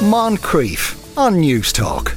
Moncrieff 0.00 0.96
on 1.18 1.40
News 1.40 1.74
Talk. 1.74 2.16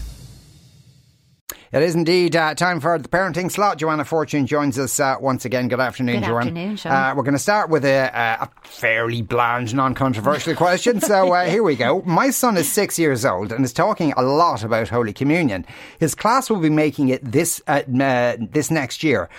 It 1.73 1.81
is 1.81 1.95
indeed 1.95 2.33
uh, 2.33 2.55
time 2.55 2.79
for 2.79 2.97
the 2.97 3.09
parenting 3.09 3.51
slot. 3.51 3.77
Joanna 3.77 4.05
Fortune 4.05 4.47
joins 4.47 4.79
us 4.79 5.01
uh, 5.01 5.17
once 5.19 5.43
again. 5.43 5.67
Good 5.67 5.81
afternoon, 5.81 6.21
Good 6.21 6.27
Joanna. 6.27 6.39
afternoon, 6.45 6.75
Sean. 6.77 6.91
Uh, 6.93 7.13
we're 7.13 7.23
going 7.23 7.33
to 7.33 7.39
start 7.39 7.69
with 7.69 7.83
a, 7.83 8.09
a 8.13 8.49
fairly 8.63 9.21
bland, 9.21 9.75
non-controversial 9.75 10.55
question. 10.55 11.01
So 11.01 11.33
uh, 11.33 11.43
here 11.49 11.61
we 11.63 11.75
go. 11.75 12.01
My 12.03 12.29
son 12.29 12.55
is 12.55 12.71
six 12.71 12.97
years 12.97 13.25
old 13.25 13.51
and 13.51 13.65
is 13.65 13.73
talking 13.73 14.13
a 14.15 14.21
lot 14.23 14.63
about 14.63 14.87
Holy 14.87 15.11
Communion. 15.11 15.65
His 15.99 16.15
class 16.15 16.49
will 16.49 16.61
be 16.61 16.69
making 16.69 17.09
it 17.09 17.21
this 17.29 17.61
uh, 17.67 17.81
uh, 17.99 18.37
this 18.39 18.71
next 18.71 19.03
year. 19.03 19.29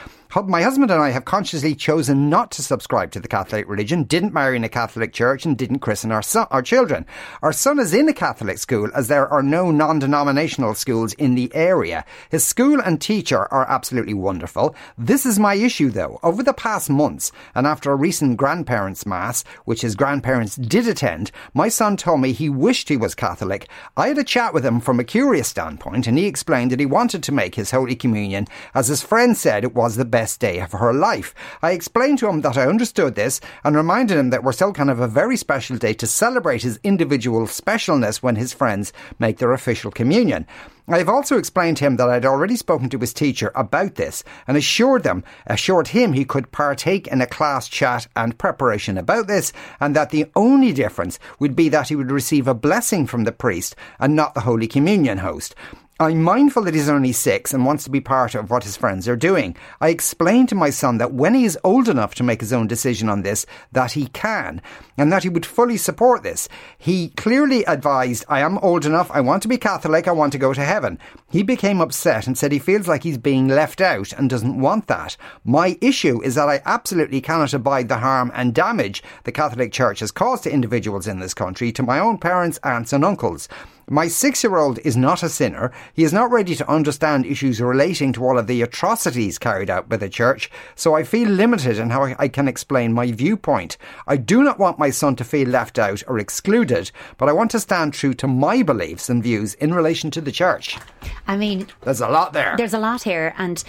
My 0.43 0.62
husband 0.62 0.91
and 0.91 1.01
I 1.01 1.11
have 1.11 1.25
consciously 1.25 1.77
chosen 1.77 2.29
not 2.29 2.50
to 2.53 2.62
subscribe 2.62 3.12
to 3.12 3.21
the 3.21 3.29
Catholic 3.29 3.69
religion, 3.69 4.03
didn't 4.03 4.35
marry 4.35 4.57
in 4.57 4.64
a 4.64 4.68
Catholic 4.68 5.12
church, 5.12 5.46
and 5.46 5.57
didn't 5.57 5.79
christen 5.79 6.11
our, 6.11 6.23
son, 6.23 6.49
our 6.50 6.61
children. 6.61 7.07
Our 7.41 7.53
son 7.53 7.79
is 7.79 7.95
in 7.95 8.09
a 8.09 8.12
Catholic 8.12 8.59
school 8.59 8.91
as 8.96 9.07
there 9.07 9.29
are 9.29 9.45
no 9.45 9.71
non 9.71 10.00
denominational 10.00 10.75
schools 10.75 11.13
in 11.14 11.36
the 11.36 11.55
area. 11.55 12.05
His 12.31 12.44
school 12.44 12.81
and 12.81 13.00
teacher 13.00 13.46
are 13.53 13.71
absolutely 13.71 14.13
wonderful. 14.13 14.75
This 14.99 15.25
is 15.25 15.39
my 15.39 15.55
issue 15.55 15.91
though. 15.91 16.18
Over 16.25 16.43
the 16.43 16.53
past 16.53 16.91
months, 16.91 17.30
and 17.55 17.64
after 17.64 17.93
a 17.93 17.96
recent 17.96 18.36
grandparents' 18.36 19.07
mass, 19.07 19.44
which 19.66 19.82
his 19.82 19.94
grandparents 19.94 20.57
did 20.57 20.89
attend, 20.89 21.30
my 21.55 21.69
son 21.69 21.96
told 21.96 22.21
me 22.21 22.32
he 22.32 22.49
wished 22.49 22.89
he 22.89 22.96
was 22.96 23.14
Catholic. 23.14 23.69
I 23.96 24.08
had 24.08 24.19
a 24.19 24.25
chat 24.25 24.53
with 24.53 24.66
him 24.66 24.80
from 24.80 24.99
a 24.99 25.05
curious 25.05 25.46
standpoint, 25.46 26.08
and 26.08 26.19
he 26.19 26.27
explained 26.27 26.72
that 26.72 26.80
he 26.80 26.86
wanted 26.86 27.22
to 27.22 27.32
make 27.32 27.55
his 27.55 27.71
Holy 27.71 27.94
Communion 27.94 28.49
as 28.75 28.89
his 28.89 29.00
friend 29.00 29.36
said 29.36 29.63
it 29.63 29.77
was 29.77 29.94
the 29.94 30.05
best 30.05 30.24
day 30.37 30.61
of 30.61 30.73
her 30.73 30.93
life. 30.93 31.35
I 31.63 31.73
explained 31.73 32.19
to 32.20 32.28
him 32.28 32.41
that 32.41 32.56
I 32.56 32.67
understood 32.67 33.14
this 33.14 33.41
and 33.62 33.77
reminded 33.77 34.17
him 34.17 34.31
that 34.31 34.42
we're 34.42 34.53
still 34.53 34.73
kind 34.73 34.91
of 34.91 35.00
a 35.00 35.09
very 35.09 35.37
special 35.37 35.77
day 35.77 35.92
to 35.95 36.06
celebrate 36.06 36.62
his 36.62 36.81
individual 36.83 37.47
specialness 37.47 38.23
when 38.23 38.37
his 38.37 38.53
friends 38.53 38.92
make 39.19 39.39
their 39.39 39.53
official 39.53 39.91
communion. 39.91 40.47
I've 40.87 41.09
also 41.09 41.39
explained 41.39 41.78
to 41.78 41.84
him 41.84 41.97
that 41.97 42.11
I'd 42.11 42.27
already 42.27 42.56
spoken 42.56 42.91
to 42.91 42.98
his 42.98 43.14
teacher 43.14 43.50
about 43.55 43.94
this 43.94 44.22
and 44.47 44.56
assured 44.56 45.03
them, 45.03 45.25
assured 45.47 45.89
him 45.89 46.12
he 46.12 46.27
could 46.27 46.53
partake 46.53 47.06
in 47.06 47.22
a 47.22 47.27
class 47.27 47.69
chat 47.69 48.06
and 48.14 48.36
preparation 48.36 48.98
about 48.98 49.27
this 49.27 49.53
and 49.81 49.97
that 49.97 50.11
the 50.11 50.27
only 50.36 50.72
difference 50.72 51.19
would 51.38 51.56
be 51.56 51.70
that 51.70 51.88
he 51.88 51.97
would 51.97 52.11
receive 52.11 52.47
a 52.47 52.55
blessing 52.55 53.06
from 53.06 53.25
the 53.25 53.33
priest 53.33 53.75
and 53.98 54.14
not 54.14 54.34
the 54.34 54.41
Holy 54.41 54.66
Communion 54.66 55.19
host. 55.19 55.55
I'm 56.00 56.25
mindful 56.25 56.64
that 56.64 56.75
he's 56.75 56.89
only 56.89 57.12
six 57.12 57.55
and 57.55 57.64
wants 57.64 57.84
to 57.84 57.91
be 57.91 58.00
part 58.00 58.34
of 58.34 58.50
what 58.50 58.64
his 58.64 58.77
friends 58.77 59.06
are 59.06 59.14
doing. 59.14 59.55
I 59.81 59.91
explained 59.91 60.48
to 60.48 60.56
my 60.56 60.70
son 60.70 60.98
that 60.98 61.12
when 61.12 61.34
he 61.34 61.45
is 61.45 61.56
old 61.62 61.89
enough 61.89 62.17
to 62.17 62.25
make 62.25 62.41
his 62.41 62.53
own 62.53 62.67
decision 62.67 63.09
on 63.09 63.23
this, 63.23 63.47
that 63.70 63.92
he 63.92 64.09
can, 64.09 64.61
and 64.98 65.12
that 65.12 65.22
he 65.22 65.28
would 65.28 65.47
fully 65.47 65.77
support 65.77 66.25
this. 66.25 66.48
He 66.78 67.11
clearly 67.11 67.62
advised, 67.67 68.25
I 68.28 68.41
am 68.41 68.59
old 68.59 68.84
enough, 68.84 69.09
I 69.12 69.20
want 69.20 69.42
to 69.42 69.48
be 69.48 69.56
Catholic, 69.56 70.09
I 70.09 70.12
want 70.12 70.33
to 70.33 70.39
go 70.39 70.53
to 70.53 70.65
heaven. 70.65 70.98
He 71.31 71.45
became 71.45 71.81
upset 71.81 72.27
and 72.27 72.37
said 72.37 72.50
he 72.50 72.59
feels 72.59 72.89
like 72.89 73.05
he's 73.05 73.17
being 73.17 73.47
left 73.47 73.81
out 73.81 74.12
and 74.15 74.28
doesn't 74.28 74.61
want 74.61 74.89
that. 74.89 75.17
My 75.45 75.78
issue 75.81 76.20
is 76.25 76.34
that 76.34 76.48
I 76.48 76.61
absolutely 76.65 77.20
cannot 77.20 77.55
abide 77.55 77.89
the 77.89 77.98
harm 77.98 78.33
and 78.34 78.53
damage 78.53 79.00
the 79.22 79.33
Catholic 79.33 79.70
Church 79.70 80.00
has 80.00 80.11
caused 80.11 80.42
to 80.42 80.53
individuals 80.53 81.06
in 81.06 81.20
this 81.20 81.34
country, 81.34 81.70
to 81.70 81.84
my 81.84 82.00
own 82.00 82.19
parents, 82.19 82.59
aunts 82.65 82.92
and 82.92 83.05
uncles. 83.05 83.48
My 83.88 84.08
six 84.08 84.42
year 84.42 84.56
old 84.56 84.78
is 84.84 84.96
not 84.96 85.22
a 85.22 85.28
sinner. 85.28 85.72
He 85.92 86.04
is 86.04 86.12
not 86.12 86.30
ready 86.30 86.54
to 86.54 86.70
understand 86.70 87.27
issues 87.27 87.60
relating 87.60 88.12
to 88.14 88.24
all 88.24 88.38
of 88.38 88.46
the 88.46 88.62
atrocities 88.62 89.38
carried 89.38 89.68
out 89.68 89.88
by 89.88 89.96
the 89.96 90.08
church, 90.08 90.50
so 90.74 90.94
I 90.94 91.02
feel 91.02 91.28
limited 91.28 91.78
in 91.78 91.91
how 91.91 92.14
I 92.18 92.28
can 92.28 92.48
explain 92.48 92.92
my 92.92 93.12
viewpoint. 93.12 93.76
I 94.06 94.16
do 94.16 94.42
not 94.42 94.58
want 94.58 94.78
my 94.78 94.91
son 94.91 95.16
to 95.16 95.24
feel 95.24 95.48
left 95.48 95.78
out 95.78 96.02
or 96.06 96.18
excluded, 96.18 96.91
but 97.18 97.28
I 97.28 97.32
want 97.32 97.50
to 97.52 97.60
stand 97.60 97.94
true 97.94 98.14
to 98.14 98.26
my 98.26 98.62
beliefs 98.62 99.08
and 99.08 99.22
views 99.22 99.54
in 99.54 99.74
relation 99.74 100.10
to 100.12 100.20
the 100.20 100.32
church. 100.32 100.78
I 101.26 101.36
mean, 101.36 101.66
there's 101.82 102.00
a 102.00 102.08
lot 102.08 102.32
there. 102.32 102.54
There's 102.56 102.74
a 102.74 102.78
lot 102.78 103.02
here. 103.02 103.34
And 103.38 103.62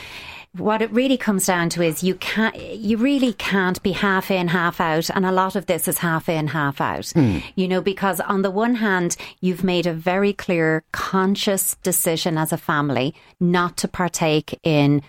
what 0.58 0.82
it 0.82 0.92
really 0.92 1.18
comes 1.18 1.46
down 1.46 1.70
to 1.70 1.82
is 1.82 2.04
you 2.04 2.16
can't, 2.16 2.56
you 2.58 2.98
really 2.98 3.34
can't 3.34 3.82
be 3.84 3.92
half 3.92 4.32
in, 4.32 4.48
half 4.48 4.80
out. 4.80 5.10
And 5.10 5.26
a 5.26 5.32
lot 5.32 5.56
of 5.56 5.66
this 5.66 5.88
is 5.88 6.00
half 6.00 6.30
in, 6.30 6.48
half 6.48 6.80
out. 6.80 7.06
Mm. 7.16 7.44
You 7.56 7.68
know, 7.68 7.82
because 7.82 8.20
on 8.22 8.42
the 8.42 8.52
one 8.52 8.76
hand, 8.76 9.18
you've 9.42 9.64
made 9.64 9.86
a 9.86 9.94
very 9.94 10.34
clear, 10.34 10.84
conscious 10.92 11.76
decision 11.84 12.38
as 12.38 12.54
a 12.54 12.58
family 12.58 13.14
not 13.40 13.78
to 13.78 13.88
partake 13.88 14.60
in 14.64 15.02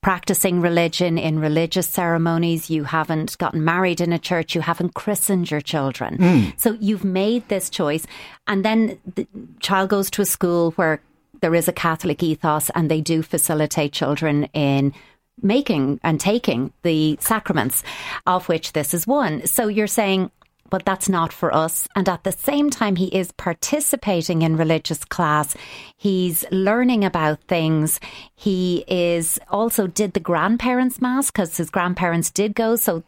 practicing 0.00 0.60
religion 0.60 1.18
in 1.18 1.40
religious 1.40 1.88
ceremonies. 1.88 2.70
You 2.70 2.84
haven't 2.84 3.36
gotten 3.38 3.64
married 3.64 4.00
in 4.00 4.12
a 4.12 4.18
church. 4.18 4.54
You 4.54 4.60
haven't 4.60 4.94
christened 4.94 5.50
your 5.50 5.60
children. 5.60 6.18
Mm. 6.18 6.60
So 6.60 6.76
you've 6.80 7.04
made 7.04 7.48
this 7.48 7.68
choice. 7.68 8.06
And 8.46 8.64
then 8.64 8.98
the 9.16 9.26
child 9.60 9.90
goes 9.90 10.10
to 10.12 10.22
a 10.22 10.26
school 10.26 10.70
where 10.72 11.00
there 11.40 11.54
is 11.54 11.68
a 11.68 11.72
Catholic 11.72 12.22
ethos 12.22 12.70
and 12.70 12.90
they 12.90 13.00
do 13.00 13.22
facilitate 13.22 13.92
children 13.92 14.44
in 14.52 14.92
making 15.40 16.00
and 16.02 16.20
taking 16.20 16.72
the 16.82 17.16
sacraments, 17.20 17.82
of 18.26 18.48
which 18.48 18.72
this 18.72 18.92
is 18.92 19.06
one. 19.06 19.46
So 19.46 19.68
you're 19.68 19.86
saying, 19.86 20.30
but 20.70 20.84
that's 20.84 21.08
not 21.08 21.32
for 21.32 21.54
us. 21.54 21.88
And 21.96 22.08
at 22.08 22.24
the 22.24 22.32
same 22.32 22.70
time, 22.70 22.96
he 22.96 23.06
is 23.06 23.32
participating 23.32 24.42
in 24.42 24.56
religious 24.56 25.04
class. 25.04 25.56
He's 25.96 26.44
learning 26.50 27.04
about 27.04 27.40
things. 27.44 28.00
He 28.34 28.84
is 28.86 29.38
also 29.48 29.86
did 29.86 30.12
the 30.12 30.20
grandparents' 30.20 31.00
mass 31.00 31.30
because 31.30 31.56
his 31.56 31.70
grandparents 31.70 32.30
did 32.30 32.54
go. 32.54 32.76
So 32.76 33.02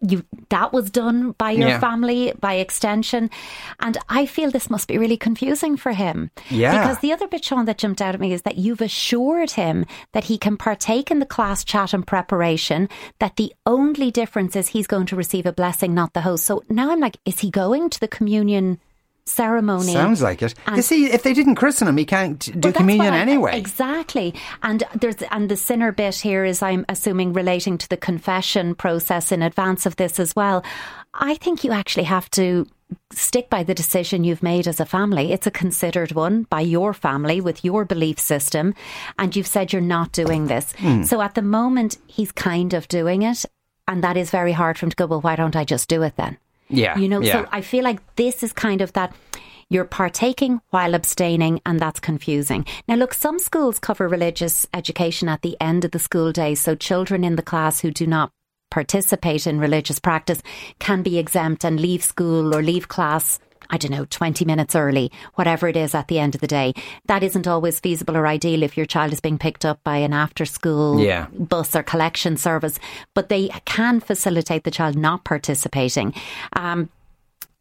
you 0.00 0.24
that 0.48 0.72
was 0.72 0.90
done 0.90 1.32
by 1.32 1.50
your 1.50 1.68
yeah. 1.68 1.80
family 1.80 2.32
by 2.40 2.54
extension. 2.54 3.30
And 3.80 3.96
i 4.08 4.26
feel 4.26 4.50
this 4.50 4.70
must 4.70 4.88
be 4.88 4.98
really 4.98 5.16
confusing 5.16 5.76
for 5.76 5.92
him. 5.92 6.30
Yeah. 6.50 6.72
Because 6.72 6.98
the 6.98 7.12
other 7.12 7.28
bit 7.28 7.44
sean 7.44 7.64
that 7.66 7.78
jumped 7.78 8.00
out 8.00 8.14
at 8.14 8.20
me 8.20 8.32
is 8.32 8.42
that 8.42 8.58
you've 8.58 8.80
assured 8.80 9.52
him 9.52 9.86
that 10.12 10.24
he 10.24 10.38
can 10.38 10.56
partake 10.56 11.10
in 11.10 11.18
the 11.18 11.26
class 11.26 11.64
chat 11.64 11.92
and 11.94 12.06
preparation 12.06 12.88
that 13.18 13.36
the 13.36 13.52
only 13.64 14.10
difference 14.10 14.56
is 14.56 14.68
he's 14.68 14.86
going 14.86 15.06
to 15.06 15.16
receive 15.16 15.46
a 15.46 15.52
blessing 15.52 15.94
not 15.94 16.12
the 16.14 16.20
host. 16.22 16.44
So 16.44 16.62
now 16.68 16.90
i'm 16.90 17.00
like 17.00 17.18
is 17.24 17.40
he 17.40 17.50
going 17.50 17.90
to 17.90 18.00
the 18.00 18.08
communion 18.08 18.78
ceremony. 19.26 19.92
Sounds 19.92 20.22
like 20.22 20.42
it. 20.42 20.54
And 20.66 20.76
you 20.76 20.82
see, 20.82 21.06
if 21.06 21.22
they 21.22 21.34
didn't 21.34 21.56
christen 21.56 21.88
him, 21.88 21.96
he 21.96 22.04
can't 22.04 22.60
do 22.60 22.72
communion 22.72 23.12
I, 23.12 23.18
anyway. 23.18 23.58
Exactly. 23.58 24.34
And 24.62 24.84
there's 24.94 25.16
and 25.30 25.48
the 25.48 25.56
sinner 25.56 25.92
bit 25.92 26.16
here 26.16 26.44
is, 26.44 26.62
I'm 26.62 26.84
assuming, 26.88 27.32
relating 27.32 27.78
to 27.78 27.88
the 27.88 27.96
confession 27.96 28.74
process 28.74 29.32
in 29.32 29.42
advance 29.42 29.86
of 29.86 29.96
this 29.96 30.18
as 30.18 30.34
well. 30.34 30.64
I 31.14 31.34
think 31.36 31.64
you 31.64 31.72
actually 31.72 32.04
have 32.04 32.30
to 32.32 32.66
stick 33.12 33.50
by 33.50 33.62
the 33.64 33.74
decision 33.74 34.22
you've 34.22 34.42
made 34.42 34.68
as 34.68 34.78
a 34.78 34.86
family. 34.86 35.32
It's 35.32 35.46
a 35.46 35.50
considered 35.50 36.12
one 36.12 36.44
by 36.44 36.60
your 36.60 36.94
family 36.94 37.40
with 37.40 37.64
your 37.64 37.84
belief 37.84 38.18
system, 38.20 38.74
and 39.18 39.34
you've 39.34 39.46
said 39.46 39.72
you're 39.72 39.82
not 39.82 40.12
doing 40.12 40.46
this. 40.46 40.72
Mm. 40.74 41.04
So 41.04 41.20
at 41.20 41.34
the 41.34 41.42
moment, 41.42 41.98
he's 42.06 42.30
kind 42.32 42.74
of 42.74 42.86
doing 42.86 43.22
it, 43.22 43.44
and 43.88 44.04
that 44.04 44.16
is 44.16 44.30
very 44.30 44.52
hard 44.52 44.78
for 44.78 44.86
him 44.86 44.90
to 44.90 44.96
go. 44.96 45.06
Well, 45.06 45.20
why 45.20 45.36
don't 45.36 45.56
I 45.56 45.64
just 45.64 45.88
do 45.88 46.02
it 46.02 46.16
then? 46.16 46.38
Yeah. 46.68 46.98
You 46.98 47.08
know, 47.08 47.20
yeah. 47.20 47.42
so 47.44 47.48
I 47.52 47.60
feel 47.60 47.84
like 47.84 48.00
this 48.16 48.42
is 48.42 48.52
kind 48.52 48.80
of 48.80 48.92
that 48.94 49.14
you're 49.68 49.84
partaking 49.84 50.60
while 50.70 50.94
abstaining, 50.94 51.60
and 51.66 51.80
that's 51.80 51.98
confusing. 51.98 52.64
Now, 52.86 52.94
look, 52.94 53.12
some 53.12 53.38
schools 53.38 53.78
cover 53.80 54.06
religious 54.06 54.66
education 54.72 55.28
at 55.28 55.42
the 55.42 55.56
end 55.60 55.84
of 55.84 55.90
the 55.90 55.98
school 55.98 56.30
day, 56.30 56.54
so 56.54 56.76
children 56.76 57.24
in 57.24 57.34
the 57.36 57.42
class 57.42 57.80
who 57.80 57.90
do 57.90 58.06
not 58.06 58.30
participate 58.70 59.46
in 59.46 59.58
religious 59.58 59.98
practice 59.98 60.42
can 60.78 61.02
be 61.02 61.18
exempt 61.18 61.64
and 61.64 61.80
leave 61.80 62.02
school 62.02 62.54
or 62.54 62.62
leave 62.62 62.88
class 62.88 63.38
I 63.70 63.78
don't 63.78 63.90
know, 63.90 64.04
20 64.04 64.44
minutes 64.44 64.74
early, 64.74 65.10
whatever 65.34 65.68
it 65.68 65.76
is 65.76 65.94
at 65.94 66.08
the 66.08 66.18
end 66.18 66.34
of 66.34 66.40
the 66.40 66.46
day. 66.46 66.74
That 67.06 67.22
isn't 67.22 67.46
always 67.46 67.80
feasible 67.80 68.16
or 68.16 68.26
ideal 68.26 68.62
if 68.62 68.76
your 68.76 68.86
child 68.86 69.12
is 69.12 69.20
being 69.20 69.38
picked 69.38 69.64
up 69.64 69.82
by 69.84 69.98
an 69.98 70.12
after 70.12 70.44
school 70.44 71.00
yeah. 71.00 71.26
bus 71.38 71.74
or 71.74 71.82
collection 71.82 72.36
service, 72.36 72.78
but 73.14 73.28
they 73.28 73.48
can 73.64 74.00
facilitate 74.00 74.64
the 74.64 74.70
child 74.70 74.96
not 74.96 75.24
participating. 75.24 76.14
Um, 76.52 76.90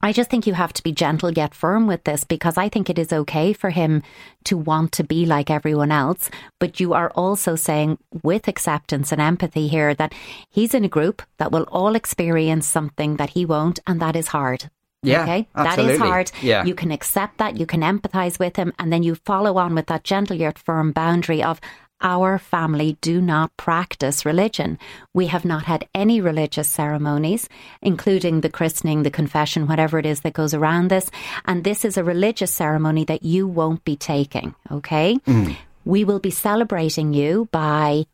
I 0.06 0.12
just 0.12 0.30
think 0.30 0.46
you 0.46 0.54
have 0.54 0.74
to 0.74 0.84
be 0.84 0.92
gentle 0.92 1.32
yet 1.32 1.56
firm 1.56 1.88
with 1.88 2.04
this 2.04 2.24
because 2.24 2.60
I 2.60 2.70
think 2.70 2.90
it 2.90 3.00
is 3.00 3.12
okay 3.12 3.54
for 3.54 3.72
him 3.72 4.04
to 4.44 4.56
want 4.56 4.92
to 4.92 5.04
be 5.04 5.26
like 5.26 5.50
everyone 5.50 5.92
else. 5.92 6.30
But 6.60 6.80
you 6.80 6.94
are 6.94 7.10
also 7.16 7.56
saying, 7.56 7.98
with 8.22 8.48
acceptance 8.48 9.12
and 9.12 9.20
empathy 9.20 9.68
here, 9.68 9.96
that 9.96 10.14
he's 10.48 10.76
in 10.76 10.86
a 10.86 10.90
group 10.90 11.24
that 11.40 11.52
will 11.52 11.64
all 11.72 11.96
experience 11.96 12.68
something 12.68 13.16
that 13.16 13.32
he 13.32 13.46
won't, 13.46 13.80
and 13.88 14.00
that 14.00 14.16
is 14.16 14.28
hard. 14.28 14.70
Yeah, 15.06 15.24
okay, 15.24 15.48
absolutely. 15.56 15.86
that 15.86 15.94
is 15.94 16.00
hard. 16.00 16.32
Yeah. 16.42 16.66
You 16.66 16.76
can 16.76 16.92
accept 16.92 17.38
that, 17.38 17.58
you 17.58 17.66
can 17.66 17.82
empathize 17.82 18.40
with 18.40 18.56
him, 18.56 18.74
and 18.80 18.92
then 18.92 19.04
you 19.04 19.16
follow 19.16 19.58
on 19.58 19.76
with 19.76 19.88
that 19.88 20.04
gentle 20.04 20.36
yet 20.36 20.60
firm 20.60 20.92
boundary 20.92 21.44
of 21.44 21.60
our 22.02 22.38
family 22.38 22.98
do 23.02 23.22
not 23.22 23.56
practice 23.58 24.26
religion. 24.26 24.78
We 25.14 25.28
have 25.28 25.46
not 25.46 25.64
had 25.64 25.88
any 25.96 26.22
religious 26.22 26.68
ceremonies, 26.68 27.48
including 27.82 28.42
the 28.42 28.50
christening, 28.50 29.04
the 29.04 29.12
confession, 29.12 29.68
whatever 29.68 29.98
it 29.98 30.06
is 30.06 30.22
that 30.22 30.34
goes 30.34 30.54
around 30.54 30.90
this. 30.90 31.10
And 31.46 31.64
this 31.64 31.86
is 31.86 31.98
a 31.98 32.04
religious 32.04 32.52
ceremony 32.52 33.06
that 33.06 33.24
you 33.24 33.48
won't 33.48 33.84
be 33.86 33.96
taking, 33.96 34.56
okay? 34.72 35.18
Mm. 35.26 35.56
We 35.86 36.04
will 36.04 36.20
be 36.20 36.32
celebrating 36.32 37.14
you 37.14 37.48
by 37.52 38.06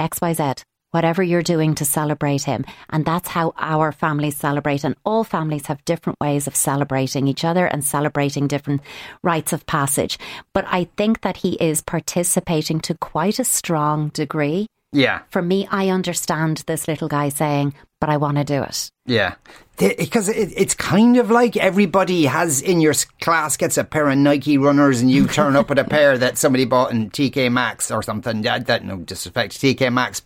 XYZ. 0.00 0.62
Whatever 0.90 1.22
you're 1.22 1.42
doing 1.42 1.74
to 1.76 1.84
celebrate 1.84 2.44
him. 2.44 2.64
And 2.88 3.04
that's 3.04 3.28
how 3.28 3.54
our 3.56 3.92
families 3.92 4.36
celebrate. 4.36 4.84
And 4.84 4.96
all 5.04 5.24
families 5.24 5.66
have 5.66 5.84
different 5.84 6.20
ways 6.20 6.46
of 6.46 6.56
celebrating 6.56 7.28
each 7.28 7.44
other 7.44 7.66
and 7.66 7.84
celebrating 7.84 8.46
different 8.46 8.82
rites 9.22 9.52
of 9.52 9.66
passage. 9.66 10.18
But 10.52 10.64
I 10.68 10.84
think 10.96 11.22
that 11.22 11.38
he 11.38 11.54
is 11.54 11.82
participating 11.82 12.80
to 12.80 12.94
quite 12.94 13.38
a 13.38 13.44
strong 13.44 14.08
degree. 14.08 14.66
Yeah. 14.92 15.20
For 15.30 15.40
me, 15.40 15.68
I 15.70 15.88
understand 15.90 16.64
this 16.66 16.88
little 16.88 17.06
guy 17.06 17.28
saying, 17.28 17.74
but 18.00 18.10
I 18.10 18.16
want 18.16 18.38
to 18.38 18.44
do 18.44 18.62
it. 18.62 18.90
Yeah. 19.06 19.34
Because 19.76 20.28
it, 20.28 20.52
it's 20.56 20.74
kind 20.74 21.16
of 21.16 21.30
like 21.30 21.56
everybody 21.56 22.24
has 22.24 22.60
in 22.60 22.80
your 22.80 22.94
class 23.20 23.56
gets 23.56 23.78
a 23.78 23.84
pair 23.84 24.08
of 24.08 24.18
Nike 24.18 24.58
runners 24.58 25.00
and 25.00 25.10
you 25.10 25.26
turn 25.26 25.54
up 25.54 25.68
with 25.68 25.78
a 25.78 25.84
pair 25.84 26.18
that 26.18 26.38
somebody 26.38 26.64
bought 26.64 26.92
in 26.92 27.10
TK 27.10 27.52
Maxx 27.52 27.90
or 27.90 28.02
something. 28.02 28.42
That, 28.42 28.66
that 28.66 28.84
no 28.84 28.96
disrespect 28.96 29.60
to 29.60 29.74
TK 29.74 29.92
Maxx 29.92 30.22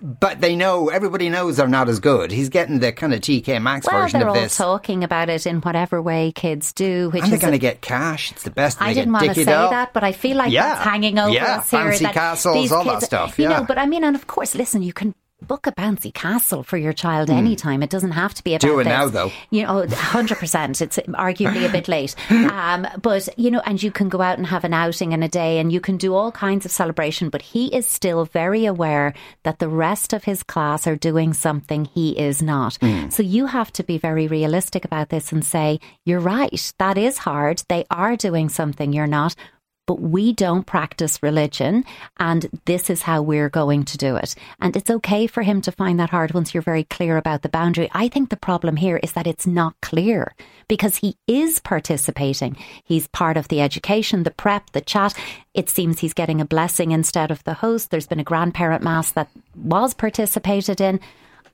but 0.00 0.40
they 0.40 0.56
know 0.56 0.88
everybody 0.88 1.28
knows 1.28 1.56
they're 1.56 1.68
not 1.68 1.88
as 1.88 2.00
good. 2.00 2.30
He's 2.30 2.48
getting 2.48 2.78
the 2.80 2.92
kind 2.92 3.14
of 3.14 3.20
TK 3.20 3.60
Maxx 3.62 3.86
well, 3.86 4.02
version 4.02 4.20
they're 4.20 4.28
all 4.28 4.48
talking 4.48 5.04
about 5.04 5.28
it 5.28 5.46
in 5.46 5.60
whatever 5.60 6.00
way 6.02 6.32
kids 6.32 6.72
do. 6.72 7.10
Which 7.10 7.22
and 7.22 7.32
they're 7.32 7.38
going 7.38 7.52
to 7.52 7.58
get 7.58 7.80
cash. 7.80 8.32
It's 8.32 8.42
the 8.42 8.50
best. 8.50 8.80
I 8.80 8.92
didn't 8.94 9.12
want 9.12 9.26
to 9.26 9.34
say 9.34 9.44
doll. 9.44 9.70
that, 9.70 9.92
but 9.92 10.04
I 10.04 10.12
feel 10.12 10.36
like 10.36 10.52
Yeah. 10.52 10.74
that's 10.74 10.84
hanging 10.84 11.18
over 11.18 11.30
Yeah, 11.32 11.58
us 11.58 11.70
here. 11.70 11.80
fancy 11.80 12.04
castles, 12.06 12.72
all 12.72 12.84
that 12.84 12.94
kids, 12.94 13.06
stuff, 13.06 13.38
You 13.38 13.48
know, 13.48 13.64
but 13.66 13.78
I 13.78 13.86
mean, 13.86 14.04
and 14.04 14.14
of 14.16 14.26
course, 14.26 14.54
listen, 14.54 14.82
you 14.82 14.92
can 14.92 15.14
book 15.46 15.66
a 15.66 15.72
bouncy 15.72 16.12
castle 16.12 16.62
for 16.62 16.76
your 16.76 16.92
child 16.92 17.30
anytime. 17.30 17.82
It 17.82 17.90
doesn't 17.90 18.12
have 18.12 18.34
to 18.34 18.44
be 18.44 18.54
about. 18.54 18.60
Do 18.60 18.80
it 18.80 18.84
this. 18.84 18.90
now, 18.90 19.08
though. 19.08 19.32
You 19.50 19.62
know, 19.62 19.86
hundred 19.88 20.38
percent. 20.38 20.80
It's 20.80 20.98
arguably 20.98 21.68
a 21.68 21.72
bit 21.72 21.88
late, 21.88 22.14
um, 22.30 22.86
but 23.00 23.28
you 23.38 23.50
know, 23.50 23.62
and 23.64 23.82
you 23.82 23.90
can 23.90 24.08
go 24.08 24.20
out 24.20 24.38
and 24.38 24.46
have 24.46 24.64
an 24.64 24.74
outing 24.74 25.12
in 25.12 25.22
a 25.22 25.28
day, 25.28 25.58
and 25.58 25.72
you 25.72 25.80
can 25.80 25.96
do 25.96 26.14
all 26.14 26.32
kinds 26.32 26.64
of 26.64 26.72
celebration. 26.72 27.30
But 27.30 27.42
he 27.42 27.74
is 27.74 27.86
still 27.86 28.24
very 28.24 28.66
aware 28.66 29.14
that 29.44 29.58
the 29.58 29.68
rest 29.68 30.12
of 30.12 30.24
his 30.24 30.42
class 30.42 30.86
are 30.86 30.96
doing 30.96 31.32
something 31.32 31.84
he 31.84 32.18
is 32.18 32.42
not. 32.42 32.76
Hmm. 32.76 33.08
So 33.10 33.22
you 33.22 33.46
have 33.46 33.72
to 33.72 33.82
be 33.82 33.98
very 33.98 34.26
realistic 34.26 34.84
about 34.84 35.08
this 35.08 35.32
and 35.32 35.44
say, 35.44 35.80
"You're 36.04 36.20
right. 36.20 36.72
That 36.78 36.98
is 36.98 37.18
hard. 37.18 37.62
They 37.68 37.84
are 37.90 38.16
doing 38.16 38.48
something 38.48 38.92
you're 38.92 39.06
not." 39.06 39.34
But 39.86 40.00
we 40.00 40.32
don't 40.32 40.66
practice 40.66 41.22
religion 41.22 41.84
and 42.18 42.46
this 42.64 42.90
is 42.90 43.02
how 43.02 43.22
we're 43.22 43.48
going 43.48 43.84
to 43.84 43.96
do 43.96 44.16
it. 44.16 44.34
And 44.60 44.76
it's 44.76 44.90
okay 44.90 45.26
for 45.26 45.42
him 45.42 45.60
to 45.62 45.72
find 45.72 45.98
that 45.98 46.10
hard 46.10 46.34
once 46.34 46.52
you're 46.52 46.62
very 46.62 46.84
clear 46.84 47.16
about 47.16 47.42
the 47.42 47.48
boundary. 47.48 47.88
I 47.92 48.08
think 48.08 48.30
the 48.30 48.36
problem 48.36 48.76
here 48.76 48.98
is 49.02 49.12
that 49.12 49.26
it's 49.26 49.46
not 49.46 49.80
clear 49.80 50.34
because 50.68 50.96
he 50.96 51.16
is 51.26 51.60
participating. 51.60 52.56
He's 52.84 53.06
part 53.08 53.36
of 53.36 53.48
the 53.48 53.60
education, 53.60 54.24
the 54.24 54.30
prep, 54.30 54.70
the 54.72 54.80
chat. 54.80 55.14
It 55.54 55.70
seems 55.70 56.00
he's 56.00 56.14
getting 56.14 56.40
a 56.40 56.44
blessing 56.44 56.90
instead 56.92 57.30
of 57.30 57.42
the 57.44 57.54
host. 57.54 57.90
There's 57.90 58.06
been 58.06 58.20
a 58.20 58.24
grandparent 58.24 58.82
mass 58.82 59.12
that 59.12 59.28
was 59.54 59.94
participated 59.94 60.80
in. 60.80 61.00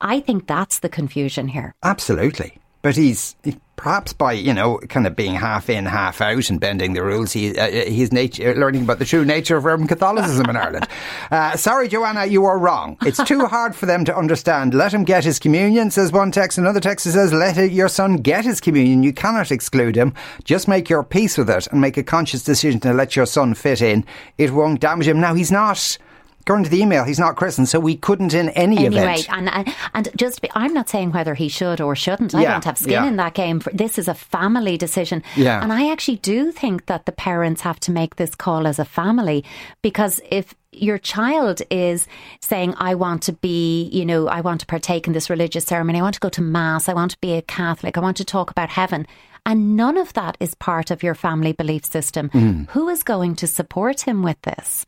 I 0.00 0.20
think 0.20 0.46
that's 0.46 0.80
the 0.80 0.88
confusion 0.88 1.48
here. 1.48 1.74
Absolutely. 1.82 2.58
But 2.82 2.96
he's 2.96 3.36
he- 3.44 3.56
perhaps 3.76 4.12
by 4.12 4.32
you 4.32 4.52
know 4.54 4.78
kind 4.88 5.06
of 5.06 5.16
being 5.16 5.34
half 5.34 5.70
in, 5.70 5.86
half 5.86 6.20
out, 6.20 6.50
and 6.50 6.60
bending 6.60 6.92
the 6.92 7.02
rules. 7.02 7.32
He 7.32 7.56
uh, 7.56 7.68
he's 7.70 8.12
nature, 8.12 8.54
learning 8.54 8.82
about 8.82 8.98
the 8.98 9.04
true 9.04 9.24
nature 9.24 9.56
of 9.56 9.64
Roman 9.64 9.86
Catholicism 9.88 10.48
in 10.50 10.56
Ireland. 10.56 10.86
Uh, 11.30 11.56
sorry, 11.56 11.88
Joanna, 11.88 12.26
you 12.26 12.44
are 12.44 12.58
wrong. 12.58 12.98
It's 13.06 13.22
too 13.24 13.46
hard 13.46 13.74
for 13.74 13.86
them 13.86 14.04
to 14.04 14.14
understand. 14.14 14.74
Let 14.74 14.92
him 14.92 15.02
get 15.04 15.24
his 15.24 15.38
communion, 15.38 15.90
says 15.90 16.12
one 16.12 16.30
text. 16.30 16.58
Another 16.58 16.80
text 16.80 17.10
says, 17.10 17.32
"Let 17.32 17.56
your 17.72 17.88
son 17.88 18.16
get 18.18 18.44
his 18.44 18.60
communion. 18.60 19.02
You 19.02 19.14
cannot 19.14 19.50
exclude 19.50 19.96
him. 19.96 20.12
Just 20.44 20.68
make 20.68 20.90
your 20.90 21.02
peace 21.02 21.38
with 21.38 21.48
it 21.48 21.68
and 21.68 21.80
make 21.80 21.96
a 21.96 22.02
conscious 22.02 22.42
decision 22.44 22.80
to 22.80 22.92
let 22.92 23.16
your 23.16 23.24
son 23.24 23.54
fit 23.54 23.80
in. 23.80 24.04
It 24.36 24.50
won't 24.52 24.80
damage 24.80 25.08
him." 25.08 25.20
Now 25.20 25.32
he's 25.34 25.50
not. 25.52 25.96
According 26.42 26.64
to 26.64 26.70
the 26.70 26.80
email, 26.82 27.04
he's 27.04 27.18
not 27.18 27.36
christened, 27.36 27.68
so 27.68 27.78
we 27.80 27.96
couldn't 27.96 28.34
in 28.34 28.48
any 28.50 28.84
Anyway, 28.84 29.02
event. 29.20 29.28
and 29.30 29.48
and- 29.48 29.74
and 29.94 30.08
just 30.16 30.42
be, 30.42 30.48
I'm 30.54 30.74
not 30.74 30.88
saying 30.88 31.12
whether 31.12 31.34
he 31.34 31.48
should 31.48 31.80
or 31.80 31.94
shouldn't. 31.96 32.34
I 32.34 32.42
Yeah, 32.42 32.52
don't 32.52 32.64
have 32.64 32.78
skin 32.78 32.92
yeah. 32.92 33.06
in 33.06 33.16
that 33.16 33.34
game. 33.34 33.60
For, 33.60 33.70
this 33.72 33.98
is 33.98 34.08
a 34.08 34.14
family 34.14 34.76
decision, 34.76 35.22
Yeah. 35.36 35.62
and 35.62 35.72
I 35.72 35.90
actually 35.90 36.16
do 36.16 36.50
think 36.52 36.86
that 36.86 37.06
the 37.06 37.12
parents 37.12 37.62
have 37.62 37.78
to 37.80 37.92
make 37.92 38.16
this 38.16 38.34
call 38.34 38.66
as 38.66 38.78
a 38.78 38.84
family 38.84 39.44
because 39.82 40.20
if 40.30 40.54
your 40.72 40.96
child 40.98 41.60
is 41.70 42.08
saying, 42.40 42.74
I 42.78 42.94
want 42.94 43.22
to 43.24 43.32
be, 43.34 43.84
you 43.92 44.04
know, 44.06 44.26
I 44.26 44.40
want 44.40 44.60
to 44.60 44.66
partake 44.66 45.06
in 45.06 45.12
this 45.12 45.28
religious 45.30 45.64
ceremony, 45.66 45.98
I 45.98 46.02
want 46.02 46.14
to 46.14 46.20
go 46.20 46.30
to 46.30 46.42
Mass, 46.42 46.88
I 46.88 46.94
want 46.94 47.10
to 47.12 47.18
be 47.20 47.34
a 47.34 47.42
Catholic, 47.42 47.96
I 47.96 48.00
want 48.00 48.16
to 48.16 48.24
talk 48.24 48.50
about 48.50 48.70
heaven. 48.70 49.06
And 49.44 49.76
none 49.76 49.98
of 49.98 50.12
that 50.14 50.36
is 50.40 50.54
part 50.54 50.90
of 50.90 51.02
your 51.02 51.14
family 51.14 51.52
belief 51.52 51.84
system. 51.84 52.30
Mm. 52.30 52.70
Who 52.70 52.88
is 52.88 53.02
going 53.02 53.34
to 53.36 53.46
support 53.46 54.02
him 54.02 54.22
with 54.22 54.40
this? 54.42 54.86